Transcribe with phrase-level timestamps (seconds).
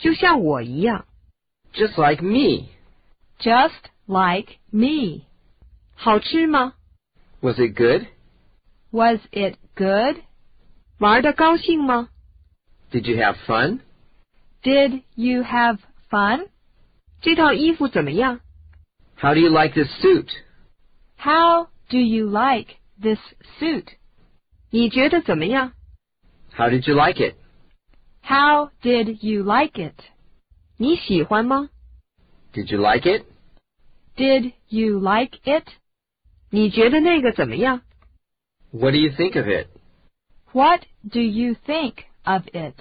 [0.00, 1.06] 就像我一样。
[1.72, 2.68] Just like me.
[3.38, 3.72] Just
[4.06, 5.22] like me.
[5.94, 6.74] 好吃吗？
[7.40, 8.06] Was it good?
[8.90, 10.22] Was it good?
[10.98, 12.08] 玩的高兴吗？
[12.90, 13.80] Did you have fun?
[14.62, 15.78] Did you have
[16.10, 16.48] fun?
[17.20, 18.40] 这套衣服怎么样？
[19.16, 20.28] How do you like this suit?
[21.18, 23.18] How do you like this
[23.58, 23.86] suit?
[24.70, 25.72] 你觉得怎么样？
[26.54, 27.34] How did you like it?
[28.22, 29.94] How did you like it?
[30.76, 31.70] 你喜欢吗？
[32.52, 33.24] Did you like it?
[34.16, 35.64] Did you like it?
[36.50, 37.82] 你觉得那个怎么样？
[38.72, 39.68] What do you think of it?
[40.52, 42.74] What do you think of it?